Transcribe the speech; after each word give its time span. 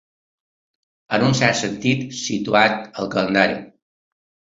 En 1.17 1.25
un 1.27 1.35
cert 1.39 1.59
sentit, 1.59 2.01
situat 2.21 2.89
al 3.05 3.11
calendari. 3.17 3.59